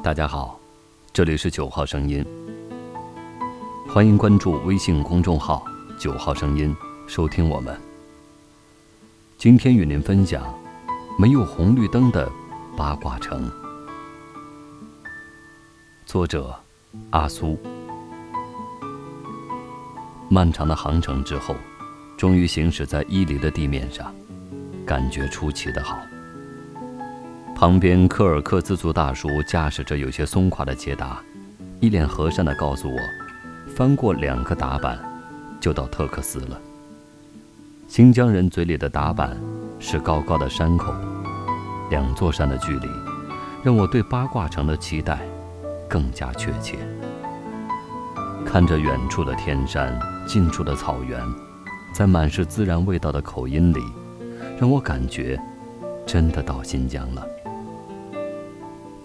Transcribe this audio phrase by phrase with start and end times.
[0.00, 0.58] 大家好，
[1.12, 2.24] 这里是九号声音，
[3.88, 5.64] 欢迎关注微信公众号
[5.98, 6.74] “九号声音”，
[7.08, 7.78] 收听我们。
[9.36, 10.54] 今天与您分享
[11.18, 12.30] 没有红绿灯的
[12.76, 13.50] 八卦城，
[16.06, 16.54] 作者
[17.10, 17.58] 阿苏。
[20.30, 21.56] 漫长的航程之后，
[22.16, 24.14] 终于行驶在伊犁的地面上，
[24.86, 25.98] 感觉出奇的好。
[27.58, 31.20] 旁边科尔克孜族大叔驾驶着有些松垮的捷达，
[31.80, 32.96] 一脸和善地告诉我，
[33.74, 34.96] 翻过两个打板，
[35.58, 36.56] 就到特克斯了。
[37.88, 39.36] 新疆人嘴里的打板
[39.80, 40.94] 是高高的山口，
[41.90, 42.86] 两座山的距离，
[43.64, 45.18] 让我对八卦城的期待
[45.88, 46.78] 更加确切。
[48.46, 51.20] 看着远处的天山，近处的草原，
[51.92, 53.80] 在满是自然味道的口音里，
[54.60, 55.36] 让我感觉
[56.06, 57.26] 真的到新疆了。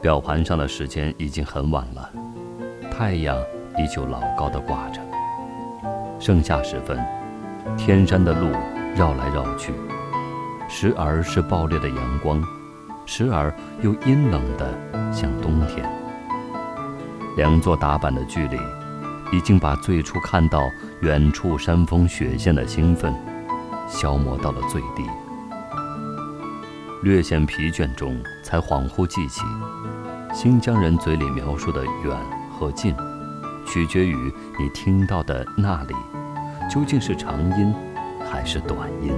[0.03, 2.09] 表盘上的时间已经很晚了，
[2.91, 3.37] 太阳
[3.77, 4.99] 依旧老高的挂着。
[6.19, 6.99] 盛夏时分，
[7.77, 8.51] 天山的路
[8.97, 9.71] 绕来绕去，
[10.67, 12.43] 时而是暴烈的阳光，
[13.05, 14.77] 时而又阴冷的
[15.13, 15.89] 像冬天。
[17.37, 18.59] 两座打板的距离，
[19.31, 20.59] 已经把最初看到
[20.99, 23.15] 远处山峰雪线的兴奋，
[23.87, 25.05] 消磨到了最低。
[27.03, 29.41] 略显疲倦中，才恍惚记起。
[30.33, 32.17] 新疆人嘴里描述的远
[32.49, 32.95] 和近，
[33.65, 35.93] 取决于你听到的那里
[36.71, 37.75] 究竟是长音
[38.25, 39.13] 还是短音。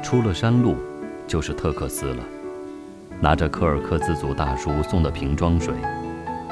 [0.00, 0.76] 出了山路，
[1.26, 2.22] 就是特克斯了。
[3.20, 5.74] 拿着科尔克孜族大叔送的瓶装水，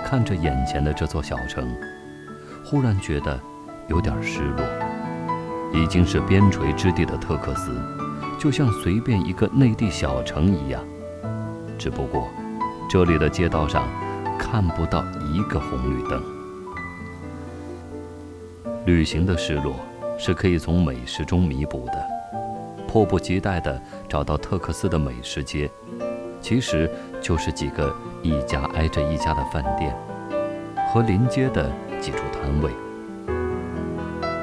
[0.04, 1.72] 看着眼前的这座小城，
[2.64, 3.40] 忽然觉得
[3.86, 4.64] 有点失落。
[5.72, 7.70] 已经是边陲之地的特克斯，
[8.40, 10.82] 就像随便一个内地小城一样，
[11.78, 12.26] 只不过。
[12.88, 13.86] 这里的街道上
[14.38, 16.22] 看不到一个红绿灯。
[18.86, 19.74] 旅行的失落
[20.18, 22.06] 是可以从美食中弥补的。
[22.88, 25.70] 迫不及待地找到特克斯的美食街，
[26.40, 26.90] 其实
[27.20, 29.94] 就是几个一家挨着一家的饭店
[30.88, 32.70] 和临街的几处摊位。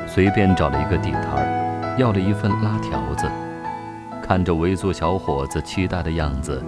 [0.07, 3.29] 随便找了一个地摊儿，要了一份拉条子，
[4.27, 6.61] 看着维族小伙子期待的样子。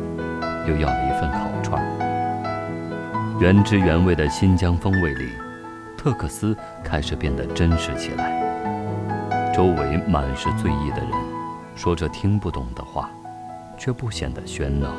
[0.68, 1.84] 又要了一份烤串，
[3.40, 5.30] 原汁原味的新疆风味里，
[5.98, 9.52] 特克斯开始变得真实起来。
[9.54, 11.12] 周围满是醉意的人，
[11.76, 13.10] 说着听不懂的话，
[13.78, 14.90] 却不显得喧闹。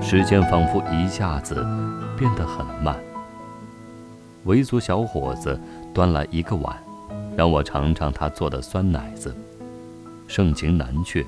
[0.00, 1.66] 时间仿佛一下子
[2.16, 2.96] 变得很慢。
[4.44, 5.58] 维族小伙子
[5.92, 6.76] 端来一个碗，
[7.36, 9.34] 让我尝尝他做的酸奶子，
[10.26, 11.24] 盛情难却。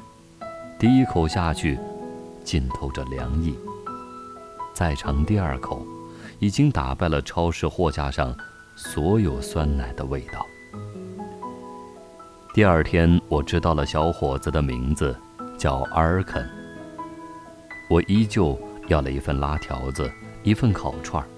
[0.78, 1.78] 第一口下去。
[2.44, 3.54] 浸透着凉意。
[4.72, 5.86] 再尝第二口，
[6.38, 8.34] 已经打败了超市货架上
[8.74, 10.46] 所有酸奶的味道。
[12.54, 15.14] 第二天，我知道了小伙子的名字，
[15.58, 16.48] 叫阿尔肯。
[17.90, 20.10] 我依旧要了一份拉条子，
[20.42, 21.28] 一份烤串儿，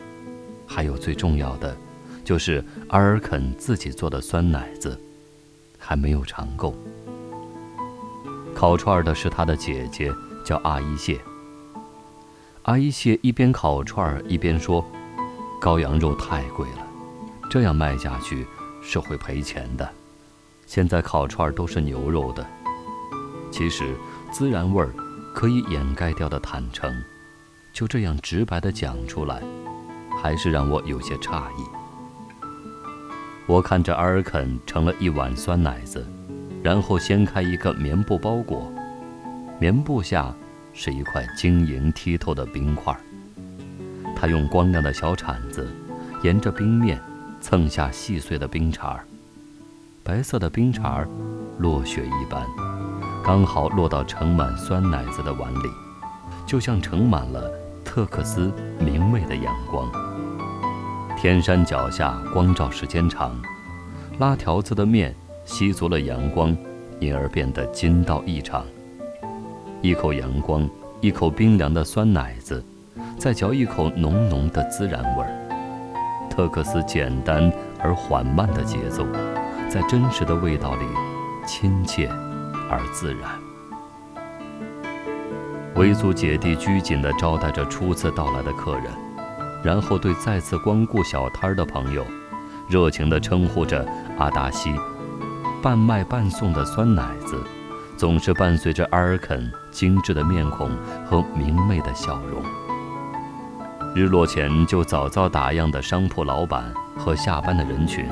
[0.65, 1.77] 还有最重要的，
[2.22, 4.97] 就是阿尔肯自己做的酸奶子，
[5.77, 6.72] 还没有尝够。
[8.60, 10.12] 烤串的是他的姐姐。
[10.44, 11.19] 叫阿依谢。
[12.62, 14.84] 阿依谢一边烤串儿一边说
[15.60, 16.87] ：“羔羊肉太贵了，
[17.48, 18.47] 这样卖下去
[18.82, 19.88] 是会赔钱的。
[20.66, 22.44] 现在烤串儿都是牛肉的。”
[23.53, 23.94] 其实，
[24.32, 24.92] 孜然味儿
[25.34, 26.92] 可以掩盖掉的坦诚，
[27.72, 29.42] 就这样直白地讲出来，
[30.22, 31.65] 还是让我有些诧异。
[33.47, 36.06] 我看着阿尔肯盛了一碗酸奶子，
[36.62, 38.72] 然后掀开一个棉布包裹。
[39.59, 40.34] 棉布下
[40.72, 42.97] 是一块晶莹剔透的冰块，
[44.16, 45.71] 他用光亮的小铲子
[46.22, 47.01] 沿着冰面
[47.41, 49.04] 蹭下细碎的冰碴儿，
[50.03, 51.09] 白色的冰碴儿
[51.59, 52.47] 落雪一般，
[53.24, 55.68] 刚好落到盛满酸奶子的碗里，
[56.47, 57.51] 就像盛满了
[57.84, 59.91] 特克斯明媚的阳光。
[61.18, 63.39] 天山脚下光照时间长，
[64.18, 65.15] 拉条子的面
[65.50, 66.56] 吸足了阳光，
[67.00, 68.64] 因而变得筋道异常。
[69.82, 70.70] 一口阳光，
[71.00, 72.64] 一口冰凉的酸奶子，
[73.18, 76.28] 再嚼一口浓浓的孜然味儿。
[76.30, 79.04] 特克斯简单而缓慢的节奏，
[79.68, 80.84] 在真实的味道里，
[81.44, 82.06] 亲切
[82.70, 83.28] 而自然。
[85.74, 88.84] 维族姐弟拘谨地招待着初次到来的客人，
[89.64, 92.06] 然后对再次光顾小摊儿的朋友，
[92.68, 93.84] 热情地称呼着
[94.16, 94.72] 阿达西，
[95.62, 97.36] 半卖半送的酸奶子。
[97.97, 100.71] 总是伴随着阿尔肯精致的面孔
[101.04, 102.42] 和明媚的笑容。
[103.95, 106.65] 日落前就早早打烊的商铺老板
[106.97, 108.07] 和下班的人群，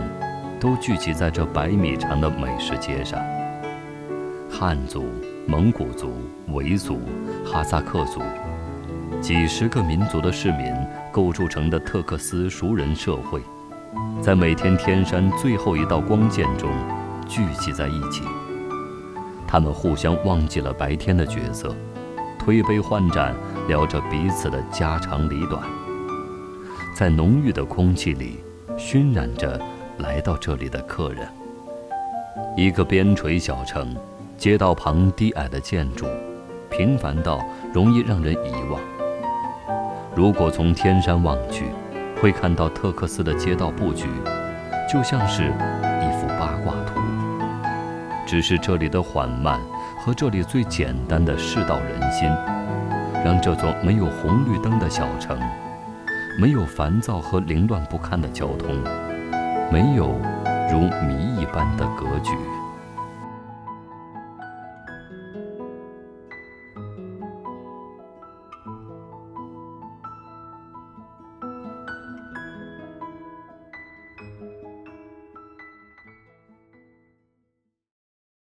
[0.60, 3.18] 都聚集在这百米长的美食街上。
[4.50, 5.06] 汉族、
[5.46, 6.12] 蒙古族、
[6.48, 7.00] 维族、
[7.50, 8.20] 哈萨克族，
[9.22, 10.74] 几十个民族的市民
[11.10, 13.40] 构筑成的特克斯熟人社会，
[14.20, 16.68] 在每天天山最后一道光线中
[17.28, 18.22] 聚集在一起。
[19.46, 21.74] 他们互相忘记了白天的角色，
[22.38, 23.34] 推杯换盏，
[23.68, 25.62] 聊着彼此的家长里短。
[26.96, 28.40] 在浓郁的空气里，
[28.76, 29.60] 熏染着
[29.98, 31.28] 来到这里的客人。
[32.56, 33.94] 一个边陲小城。
[34.36, 36.06] 街道旁低矮的建筑，
[36.70, 37.44] 平凡到
[37.74, 38.80] 容易让人遗忘。
[40.14, 41.64] 如果从天山望去，
[42.22, 44.06] 会看到特克斯的街道布局，
[44.88, 45.52] 就像是。
[48.28, 49.58] 只是这里的缓慢
[49.98, 52.28] 和这里最简单的世道人心，
[53.24, 55.40] 让这座没有红绿灯的小城，
[56.38, 58.76] 没有烦躁和凌乱不堪的交通，
[59.72, 60.20] 没有
[60.70, 62.36] 如谜一般的格局。